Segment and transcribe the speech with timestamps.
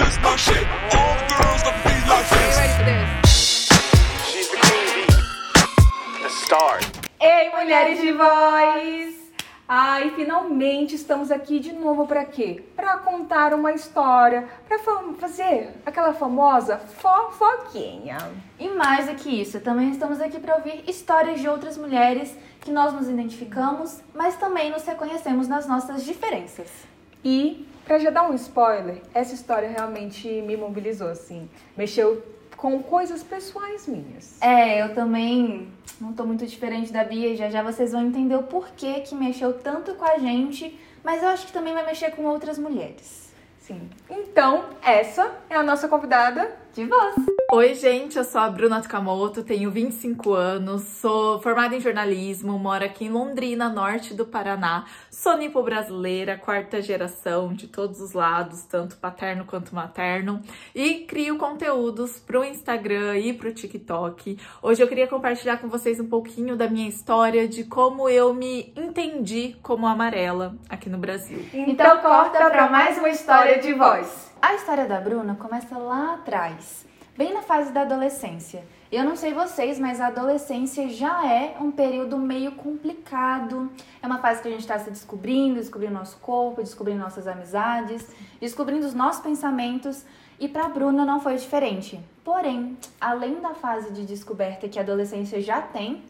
[0.00, 0.66] this my shit.
[0.96, 2.56] All girls love me like this.
[2.56, 3.08] ready for this?
[4.28, 6.80] She's the queen bee, the star.
[7.20, 9.20] Ei, mulheres de voz!
[9.72, 12.64] Ai, finalmente estamos aqui de novo para quê?
[12.74, 14.80] Para contar uma história, para
[15.20, 18.18] fazer aquela famosa fofoquinha.
[18.58, 22.72] E mais do que isso, também estamos aqui para ouvir histórias de outras mulheres que
[22.72, 26.90] nós nos identificamos, mas também nos reconhecemos nas nossas diferenças.
[27.24, 31.48] E, para já dar um spoiler, essa história realmente me mobilizou, assim.
[31.76, 32.22] Mexeu
[32.56, 34.40] com coisas pessoais minhas.
[34.40, 35.68] É, eu também
[36.00, 39.54] não tô muito diferente da Bia, já já vocês vão entender o porquê que mexeu
[39.54, 43.32] tanto com a gente, mas eu acho que também vai mexer com outras mulheres.
[43.58, 43.88] Sim.
[44.10, 47.16] Então, essa é a nossa convidada De voz.
[47.52, 52.84] Oi, gente, eu sou a Bruna Takamoto, tenho 25 anos, sou formada em jornalismo, moro
[52.84, 58.96] aqui em Londrina, norte do Paraná, sou nipo-brasileira, quarta geração de todos os lados, tanto
[58.98, 60.40] paterno quanto materno,
[60.72, 64.38] e crio conteúdos pro Instagram e pro TikTok.
[64.62, 68.72] Hoje eu queria compartilhar com vocês um pouquinho da minha história, de como eu me
[68.76, 71.44] entendi como amarela aqui no Brasil.
[71.52, 74.29] Então corta para mais uma história de voz.
[74.42, 78.64] A história da Bruna começa lá atrás, bem na fase da adolescência.
[78.90, 83.70] Eu não sei vocês, mas a adolescência já é um período meio complicado.
[84.02, 88.08] É uma fase que a gente está se descobrindo, descobrindo nosso corpo, descobrindo nossas amizades,
[88.40, 90.06] descobrindo os nossos pensamentos.
[90.38, 92.00] E para Bruna não foi diferente.
[92.24, 96.02] Porém, além da fase de descoberta que a adolescência já tem,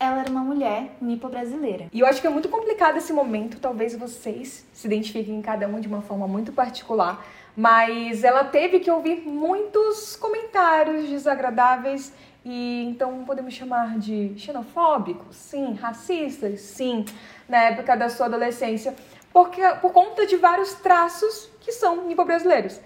[0.00, 1.88] ela era uma mulher nipo-brasileira.
[1.92, 5.68] E eu acho que é muito complicado esse momento, talvez vocês se identifiquem em cada
[5.68, 7.22] um de uma forma muito particular,
[7.54, 15.74] mas ela teve que ouvir muitos comentários desagradáveis e então podemos chamar de xenofóbicos, sim,
[15.74, 17.04] racistas, sim,
[17.46, 18.94] na época da sua adolescência,
[19.30, 22.80] porque por conta de vários traços que são nipo-brasileiros.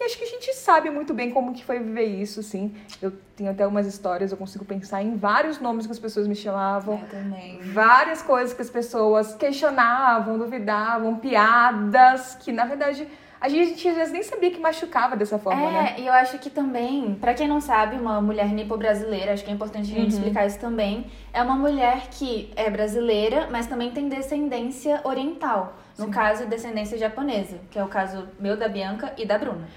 [0.00, 2.74] E acho que a gente sabe muito bem como que foi viver isso, sim.
[3.02, 6.34] Eu tenho até umas histórias, eu consigo pensar em vários nomes que as pessoas me
[6.34, 6.98] chamavam.
[7.02, 7.58] Eu também.
[7.60, 13.06] Várias coisas que as pessoas questionavam, duvidavam, piadas que, na verdade,
[13.38, 15.94] a gente às vezes nem sabia que machucava dessa forma, né?
[15.98, 19.50] É, e eu acho que também, pra quem não sabe, uma mulher nipo-brasileira, acho que
[19.50, 23.90] é importante a gente explicar isso também, é uma mulher que é brasileira, mas também
[23.90, 25.76] tem descendência oriental.
[25.98, 29.68] No caso, descendência japonesa, que é o caso meu, da Bianca e da Bruna.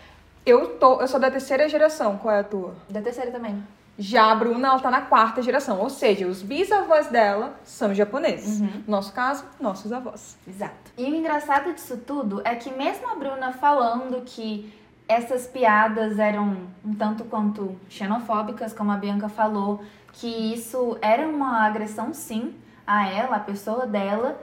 [0.45, 2.75] Eu, tô, eu sou da terceira geração, qual é a tua?
[2.89, 3.63] Da terceira também.
[3.97, 8.59] Já a Bruna, ela tá na quarta geração, ou seja, os bisavós dela são japoneses.
[8.59, 10.35] No nosso caso, nossos avós.
[10.47, 10.91] Exato.
[10.97, 14.73] E o engraçado disso tudo é que mesmo a Bruna falando que
[15.07, 19.83] essas piadas eram um tanto quanto xenofóbicas, como a Bianca falou,
[20.13, 22.55] que isso era uma agressão sim
[22.85, 24.41] a ela, a pessoa dela,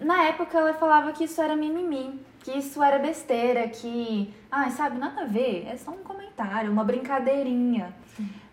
[0.00, 4.98] na época ela falava que isso era mimimi, que isso era besteira, que, ai, sabe,
[4.98, 7.94] nada a ver, é só um comentário, uma brincadeirinha.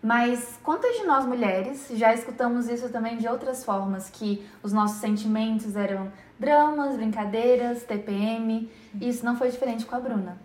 [0.02, 4.98] Mas quantas de nós mulheres já escutamos isso também de outras formas, que os nossos
[5.00, 8.70] sentimentos eram dramas, brincadeiras, TPM,
[9.00, 10.38] e isso não foi diferente com a Bruna.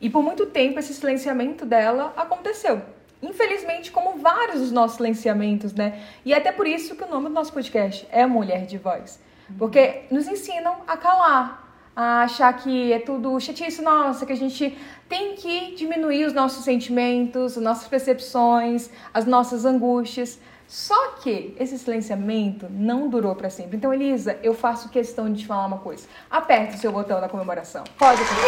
[0.00, 2.82] E por muito tempo esse silenciamento dela aconteceu.
[3.22, 6.04] Infelizmente, como vários dos nossos silenciamentos, né?
[6.24, 9.18] E é até por isso que o nome do nosso podcast é Mulher de Voz.
[9.58, 14.76] Porque nos ensinam a calar, a achar que é tudo chatice nossa, que a gente
[15.08, 20.38] tem que diminuir os nossos sentimentos, as nossas percepções, as nossas angústias.
[20.66, 23.76] Só que esse silenciamento não durou para sempre.
[23.76, 26.08] Então, Elisa, eu faço questão de te falar uma coisa.
[26.30, 27.84] Aperta o seu botão da comemoração.
[27.98, 28.44] Pode apertar.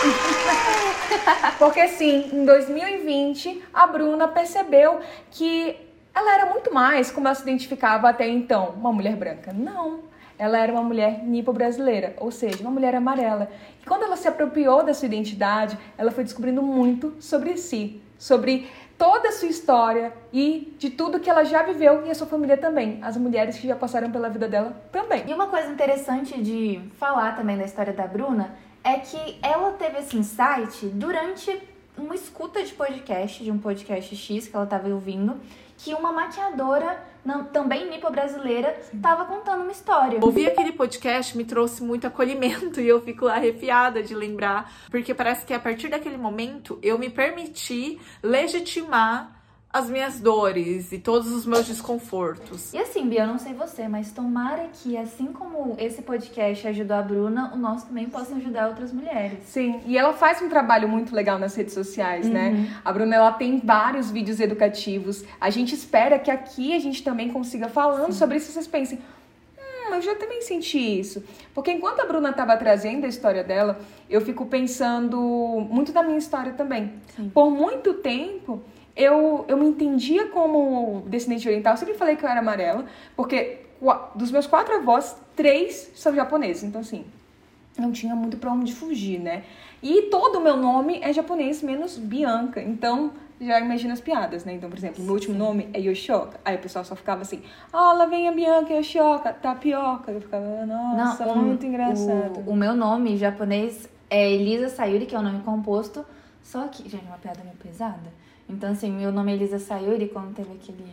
[1.58, 5.76] Porque sim, em 2020, a Bruna percebeu que
[6.14, 9.52] ela era muito mais como ela se identificava até então, uma mulher branca.
[9.52, 10.00] Não,
[10.40, 13.50] ela era uma mulher nipo-brasileira, ou seja, uma mulher amarela.
[13.82, 18.66] E quando ela se apropriou da sua identidade, ela foi descobrindo muito sobre si, sobre
[18.96, 22.56] toda a sua história e de tudo que ela já viveu e a sua família
[22.56, 22.98] também.
[23.02, 25.24] As mulheres que já passaram pela vida dela também.
[25.28, 29.98] E uma coisa interessante de falar também da história da Bruna é que ela teve
[29.98, 31.54] esse insight durante
[31.98, 35.36] uma escuta de podcast, de um podcast X que ela estava ouvindo,
[35.82, 40.18] que uma maquiadora, não- também nipo-brasileira, estava contando uma história.
[40.22, 45.46] Ouvir aquele podcast me trouxe muito acolhimento e eu fico arrepiada de lembrar, porque parece
[45.46, 49.39] que a partir daquele momento eu me permiti legitimar
[49.72, 52.74] as minhas dores e todos os meus desconfortos.
[52.74, 56.96] E assim, Bia, eu não sei você, mas tomara que, assim como esse podcast ajudou
[56.96, 59.38] a Bruna, o nosso também possa ajudar outras mulheres.
[59.44, 62.80] Sim, e ela faz um trabalho muito legal nas redes sociais, né?
[62.84, 65.24] A Bruna ela tem vários vídeos educativos.
[65.40, 68.98] A gente espera que aqui a gente também consiga falando sobre isso, vocês pensem,
[69.90, 71.22] Não, eu já também senti isso.
[71.54, 75.18] Porque enquanto a Bruna estava trazendo a história dela, eu fico pensando
[75.70, 76.92] muito da minha história também.
[77.32, 78.62] Por muito tempo,
[78.96, 81.74] eu, eu me entendia como descendente oriental.
[81.74, 82.84] Eu sempre falei que eu era amarela,
[83.16, 83.60] porque
[84.14, 86.62] dos meus quatro avós, três são japoneses.
[86.64, 87.04] Então, assim,
[87.78, 89.42] não tinha muito pra onde fugir, né?
[89.82, 92.60] E todo o meu nome é japonês, menos Bianca.
[92.60, 94.52] Então, já imagina as piadas, né?
[94.52, 96.38] Então, por exemplo, meu último nome é Yoshioka.
[96.44, 97.42] Aí o pessoal só ficava assim,
[97.72, 100.12] ah, lá vem a Bianca Yoshioka, tapioca.
[100.12, 102.40] Eu ficava, nossa, o- muito engraçado.
[102.46, 106.04] O, o meu nome em japonês é Elisa Sayuri, que é o nome composto.
[106.42, 108.12] Só que, gente, é uma piada meio pesada.
[108.50, 110.84] Então, assim, meu nome é Elisa Sayuri, quando teve aquele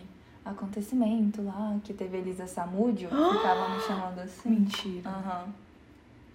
[0.45, 4.49] acontecimento lá, que teve Elisa Samúdio, ficava me chamando assim.
[4.49, 5.09] Mentira.
[5.09, 5.45] Aham.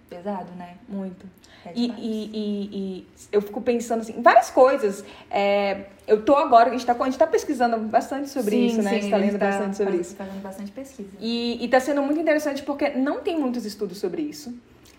[0.09, 0.75] Pesado, né?
[0.87, 1.25] Muito.
[1.65, 5.03] É E, e, e, e eu fico pensando assim, em várias coisas.
[5.31, 8.81] É, eu tô agora, a gente tá, a gente tá pesquisando bastante sobre Sim, isso,
[8.83, 8.91] né?
[8.91, 10.15] a gente tá lendo bastante sobre faz- isso.
[10.15, 11.09] Fazendo bastante pesquisa.
[11.19, 14.53] E, e tá sendo muito interessante porque não tem muitos estudos sobre isso.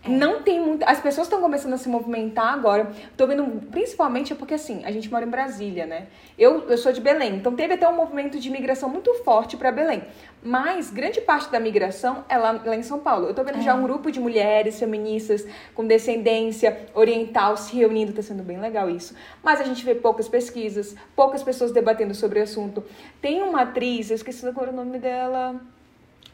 [0.07, 0.83] Não tem muito.
[0.85, 2.93] As pessoas estão começando a se movimentar agora.
[3.17, 6.09] Tô vendo, principalmente é porque assim, a gente mora em Brasília, né?
[6.39, 9.73] Eu, eu sou de Belém, então teve até um movimento de migração muito forte para
[9.73, 10.03] Belém.
[10.43, 13.29] Mas grande parte da migração é lá, lá em São Paulo.
[13.29, 18.21] Eu tô vendo já um grupo de mulheres feministas com descendência oriental se reunindo, tá
[18.21, 19.15] sendo bem legal isso.
[19.43, 22.85] Mas a gente vê poucas pesquisas, poucas pessoas debatendo sobre o assunto.
[23.23, 25.59] Tem uma atriz, eu esqueci agora o nome dela,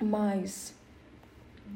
[0.01, 0.80] mas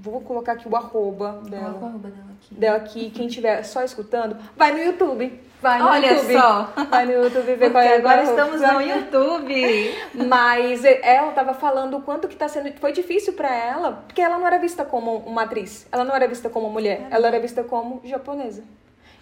[0.00, 1.69] vou colocar aqui o arroba Coloca o dela.
[1.69, 2.55] arroba dela aqui.
[2.55, 5.41] Dela aqui, quem estiver só escutando, vai no YouTube.
[5.62, 6.32] Vai no Olha YouTube.
[6.35, 6.73] só.
[6.91, 8.31] Vai no YouTube ver qual é agora arroba.
[8.43, 9.94] estamos no YouTube.
[10.29, 12.70] Mas ela tava falando o quanto que tá sendo.
[12.79, 15.87] Foi difícil pra ela, porque ela não era vista como uma atriz.
[15.91, 17.06] Ela não era vista como mulher.
[17.11, 18.62] Ela era vista como japonesa.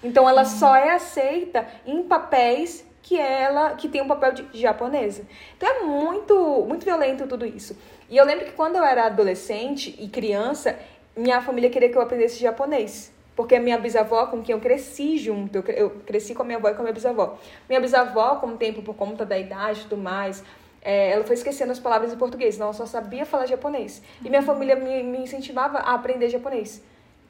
[0.02, 5.22] Então ela só é aceita em papéis que ela que tem um papel de japonesa.
[5.56, 7.76] Então é muito muito violento tudo isso.
[8.12, 10.78] E eu lembro que quando eu era adolescente e criança,
[11.16, 13.10] minha família queria que eu aprendesse japonês.
[13.34, 16.44] Porque a minha bisavó, com quem eu cresci junto, eu cre- eu cresci com a
[16.44, 17.38] minha avó e com a minha bisavó.
[17.66, 20.44] Minha bisavó, com o tempo, por conta da idade e tudo mais,
[20.82, 24.02] é, ela foi esquecendo as palavras em português, ela só sabia falar japonês.
[24.22, 26.82] E minha família me, me incentivava a aprender japonês.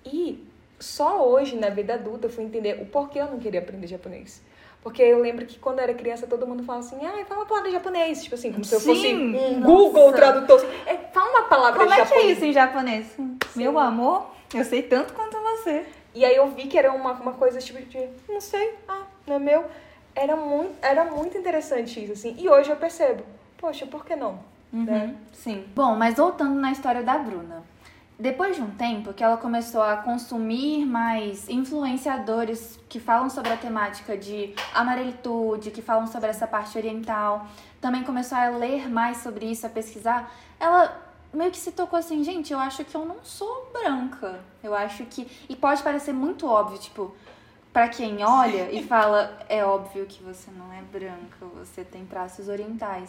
[0.05, 0.45] E
[0.81, 4.43] só hoje, na vida adulta, eu fui entender o porquê eu não queria aprender japonês.
[4.83, 7.47] Porque eu lembro que quando eu era criança, todo mundo fala assim, ah, fala uma
[7.47, 8.23] palavra em japonês.
[8.23, 9.67] Tipo assim, como se eu Sim, fosse um nossa.
[9.73, 10.67] Google tradutor.
[10.87, 12.37] É, fala uma palavra Como em é que é japonês.
[12.37, 13.17] isso em japonês?
[13.55, 15.87] Meu amor, eu sei tanto quanto você.
[16.15, 19.37] E aí eu vi que era uma, uma coisa tipo de, não sei, ah, não
[19.37, 19.65] é meu.
[20.15, 22.35] Era muito, era muito interessante isso, assim.
[22.39, 23.23] E hoje eu percebo,
[23.57, 24.39] poxa, por que não?
[24.73, 25.15] Né?
[25.33, 25.65] Sim.
[25.75, 27.63] Bom, mas voltando na história da Bruna.
[28.19, 33.57] Depois de um tempo que ela começou a consumir mais influenciadores que falam sobre a
[33.57, 37.47] temática de amarelitude, que falam sobre essa parte oriental,
[37.81, 40.97] também começou a ler mais sobre isso, a pesquisar, ela
[41.33, 44.41] meio que se tocou assim, gente, eu acho que eu não sou branca.
[44.63, 45.27] Eu acho que.
[45.49, 47.13] E pode parecer muito óbvio, tipo,
[47.73, 52.47] Pra quem olha e fala, é óbvio que você não é branca, você tem traços
[52.47, 53.09] orientais.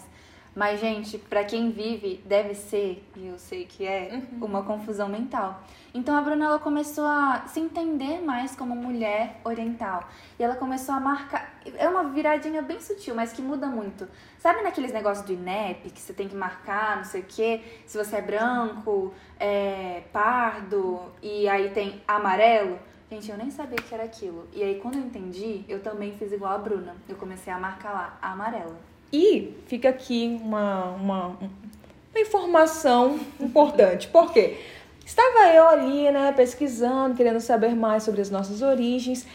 [0.56, 5.64] Mas, gente, pra quem vive, deve ser, e eu sei que é, uma confusão mental.
[5.96, 10.08] Então a Bruna ela começou a se entender mais como mulher oriental.
[10.38, 11.56] E ela começou a marcar.
[11.76, 14.08] É uma viradinha bem sutil, mas que muda muito.
[14.38, 17.62] Sabe naqueles negócios do INEP, que você tem que marcar, não sei o quê?
[17.88, 22.78] Se você é branco, é pardo, e aí tem amarelo.
[23.10, 24.48] Gente, eu nem sabia que era aquilo.
[24.54, 26.96] E aí, quando eu entendi, eu também fiz igual a Bruna.
[27.08, 28.93] Eu comecei a marcar lá, amarela.
[29.14, 34.08] E fica aqui uma, uma, uma informação importante.
[34.08, 34.58] Por quê?
[35.06, 39.28] Estava eu ali, né, pesquisando, querendo saber mais sobre as nossas origens.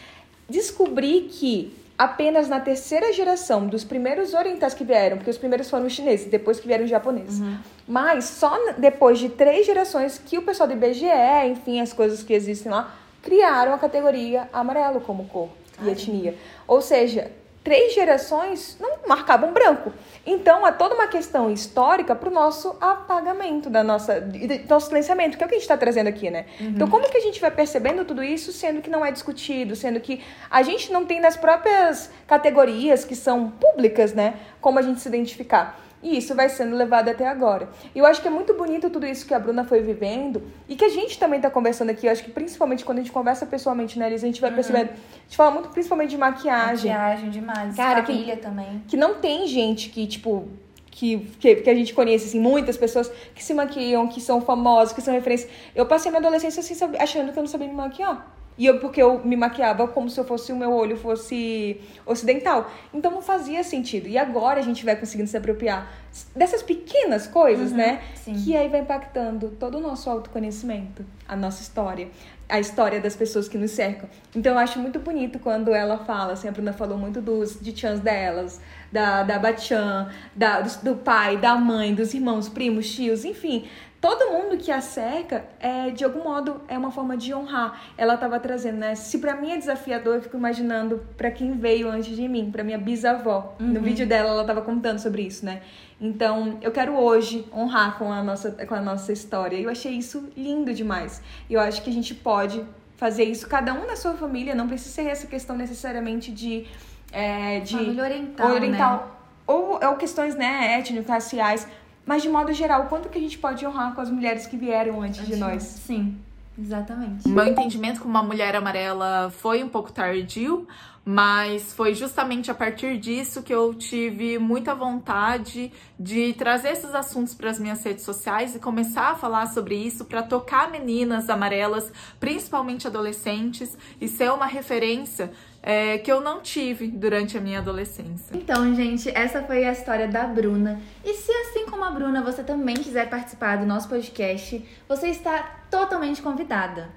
[0.49, 5.85] Descobri que apenas na terceira geração dos primeiros orientais que vieram, porque os primeiros foram
[5.85, 7.39] os chineses, depois que vieram os japoneses.
[7.87, 11.07] Mas só depois de três gerações que o pessoal do IBGE,
[11.51, 15.49] enfim, as coisas que existem lá, criaram a categoria amarelo como cor
[15.81, 16.35] e etnia.
[16.67, 17.31] Ou seja,
[17.63, 19.93] três gerações não marcavam branco.
[20.25, 25.37] Então, é toda uma questão histórica para o nosso apagamento da nossa, do nosso silenciamento,
[25.37, 26.45] que é o que a gente está trazendo aqui, né?
[26.59, 29.99] Então, como que a gente vai percebendo tudo isso, sendo que não é discutido, sendo
[29.99, 34.35] que a gente não tem nas próprias categorias que são públicas, né?
[34.61, 35.79] Como a gente se identificar.
[36.01, 37.67] E isso vai sendo levado até agora.
[37.93, 40.75] E eu acho que é muito bonito tudo isso que a Bruna foi vivendo e
[40.75, 42.07] que a gente também tá conversando aqui.
[42.07, 44.25] Eu acho que principalmente quando a gente conversa pessoalmente, né, Elisa?
[44.25, 44.91] A gente vai percebendo.
[44.91, 46.91] A gente fala muito principalmente de maquiagem.
[46.91, 47.75] Maquiagem demais.
[47.75, 48.83] Cara, que- Família também.
[48.87, 50.47] Que não tem gente que, tipo.
[50.91, 54.91] Que, que, que a gente conhece, assim, muitas pessoas que se maquiam, que são famosas,
[54.93, 55.49] que são referências.
[55.73, 58.35] Eu passei minha adolescência assim, achando que eu não sabia me maquiar.
[58.59, 62.69] E eu, porque eu me maquiava como se eu fosse o meu olho fosse ocidental.
[62.93, 64.09] Então não fazia sentido.
[64.09, 65.89] E agora a gente vai conseguindo se apropriar
[66.35, 68.01] dessas pequenas coisas, né?
[68.15, 68.33] sim.
[68.33, 72.09] Que aí vai impactando todo o nosso autoconhecimento, a nossa história,
[72.49, 74.09] a história das pessoas que nos cercam.
[74.35, 77.73] Então eu acho muito bonito quando ela fala, assim, a Bruna falou muito dos de
[77.77, 78.59] chans delas,
[78.91, 83.67] da, da Bachan, da, do, do pai, da mãe, dos irmãos, primos, tios, enfim.
[84.01, 87.81] Todo mundo que a cerca, é, de algum modo, é uma forma de honrar.
[87.97, 88.95] Ela estava trazendo, né?
[88.95, 92.63] Se pra mim é desafiador, eu fico imaginando pra quem veio antes de mim, pra
[92.63, 93.55] minha bisavó.
[93.59, 95.61] No vídeo dela, ela estava contando sobre isso, né?
[95.99, 99.57] Então, eu quero hoje honrar com a nossa, com a nossa história.
[99.57, 101.21] E eu achei isso lindo demais.
[101.49, 102.63] E eu acho que a gente pode
[102.95, 106.67] fazer isso, cada um na sua família, não precisa ser essa questão necessariamente de.
[107.11, 108.97] É, de oriental, oriental.
[108.97, 109.03] né?
[109.47, 111.67] Ou, ou questões né, étnicas, raciais.
[112.09, 114.57] Mas, de modo geral, o quanto que a gente pode honrar com as mulheres que
[114.57, 115.61] vieram antes de nós?
[115.61, 116.17] Sim,
[116.57, 117.27] exatamente.
[117.27, 120.67] Meu entendimento como uma mulher amarela foi um pouco tardio,
[121.05, 127.35] mas foi justamente a partir disso que eu tive muita vontade de trazer esses assuntos
[127.35, 131.93] para as minhas redes sociais e começar a falar sobre isso para tocar meninas amarelas,
[132.19, 138.35] principalmente adolescentes, e ser uma referência é, que eu não tive durante a minha adolescência.
[138.35, 140.81] Então, gente, essa foi a história da Bruna.
[141.03, 145.63] E se assim como a Bruna, você também quiser participar do nosso podcast, você está
[145.69, 146.89] totalmente convidada.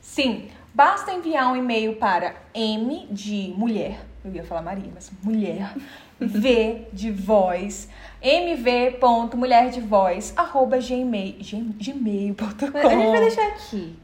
[0.00, 5.74] Sim, basta enviar um e-mail para M de mulher, eu ia falar Maria, mas mulher,
[6.20, 7.88] V de voz,
[8.22, 11.38] mv.mulherdevoz, arroba gmail,
[11.76, 12.78] gmail.com.
[12.78, 14.03] A gente vai deixar aqui.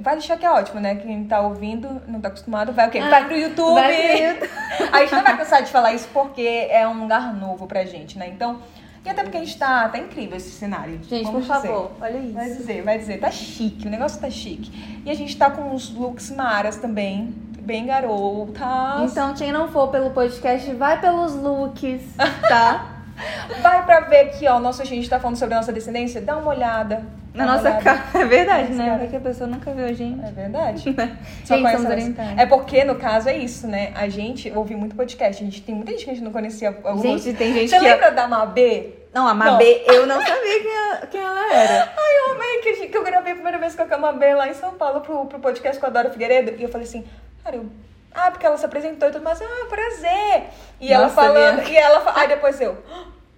[0.00, 0.96] Vai deixar que é ótimo, né?
[0.96, 3.00] Quem tá ouvindo, não tá acostumado, vai o quê?
[3.00, 3.78] Vai pro YouTube!
[3.78, 4.50] Ah, vai pro YouTube.
[4.92, 8.18] a gente não vai cansar de falar isso porque é um lugar novo pra gente,
[8.18, 8.28] né?
[8.28, 8.60] Então,
[9.06, 11.00] e até porque a gente tá, tá incrível esse cenário.
[11.04, 11.68] Gente, vamos por dizer.
[11.68, 12.32] favor, olha isso.
[12.34, 15.00] Vai dizer, vai dizer, tá chique, o negócio tá chique.
[15.06, 19.12] E a gente tá com uns looks maras também, bem garotas.
[19.12, 22.02] Então, quem não for pelo podcast, vai pelos looks,
[22.48, 22.92] tá?
[23.62, 26.36] Vai pra ver aqui, ó, nossa, a gente tá falando sobre a nossa descendência, dá
[26.36, 27.02] uma olhada.
[27.36, 27.82] Na nossa olhada.
[27.84, 28.02] cara.
[28.14, 28.84] É verdade, né?
[28.86, 28.98] cara.
[28.98, 30.24] Vai que a pessoa nunca viu a gente.
[30.24, 30.82] É verdade.
[31.44, 32.38] Só Gente, conhece somos orientais.
[32.38, 33.92] É porque, no caso, é isso, né?
[33.94, 35.42] A gente ouve muito podcast.
[35.42, 36.68] A gente tem muita gente que a gente não conhecia.
[36.82, 37.02] alguns.
[37.02, 38.90] Gente, tem gente Você que- lembra da Mabê?
[39.14, 41.84] Não, a Mabê, eu não sabia quem, a- quem ela era.
[41.96, 44.54] Ai, eu amei que, que eu gravei a primeira vez com a Mabê lá em
[44.54, 46.54] São Paulo pro, pro podcast com a Dora Figueiredo.
[46.58, 47.04] E eu falei assim,
[47.42, 47.66] cara, eu...
[48.14, 49.40] Ah, porque ela se apresentou e tudo mais.
[49.40, 50.44] Ah, prazer.
[50.80, 51.56] E ela Nossa, falando...
[51.62, 52.02] minha- E ela...
[52.14, 52.76] Aí depois eu...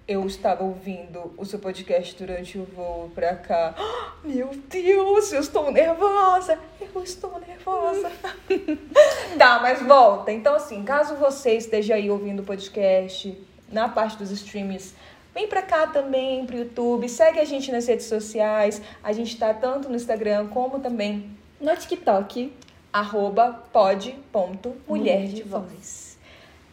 [0.09, 3.75] "Ah, Eu estava ouvindo o seu podcast durante o voo pra cá.
[4.25, 6.57] Meu Deus, eu estou nervosa.
[6.93, 8.11] Eu estou nervosa.
[9.37, 10.31] tá, mas volta.
[10.31, 13.37] Então, assim, caso você esteja aí ouvindo o podcast
[13.71, 14.95] na parte dos streams,
[15.33, 17.07] vem pra cá também, pro YouTube.
[17.07, 18.81] Segue a gente nas redes sociais.
[19.03, 21.29] A gente tá tanto no Instagram como também
[21.61, 22.51] No TikTok.
[22.91, 26.08] arroba pod.mulher de voz.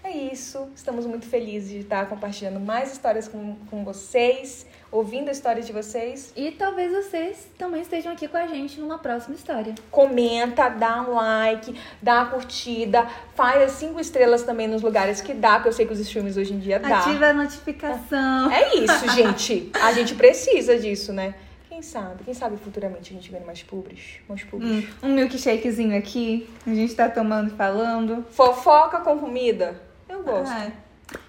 [0.06, 0.68] É isso.
[0.76, 5.72] Estamos muito felizes de estar compartilhando mais histórias com, com vocês, ouvindo a história de
[5.72, 6.32] vocês.
[6.36, 9.74] E talvez vocês também estejam aqui com a gente numa próxima história.
[9.90, 15.34] Comenta, dá um like, dá uma curtida, faz as cinco estrelas também nos lugares que
[15.34, 17.00] dá, porque eu sei que os streams hoje em dia dá.
[17.00, 18.52] Ativa a notificação.
[18.52, 19.72] É isso, gente.
[19.74, 21.34] A gente precisa disso, né?
[21.68, 22.22] Quem sabe?
[22.22, 24.20] Quem sabe futuramente a gente ganha mais pubs?
[24.28, 24.66] Mais pubs.
[24.66, 26.48] Hum, um milkshakezinho aqui.
[26.64, 28.24] A gente tá tomando e falando.
[28.30, 29.84] Fofoca com comida?
[30.26, 30.52] Gosto.
[30.52, 30.70] Ah,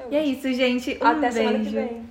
[0.02, 0.48] Eu e é gosto.
[0.48, 0.98] isso, gente.
[1.02, 1.38] Um Até beijo.
[1.38, 2.02] semana que vem.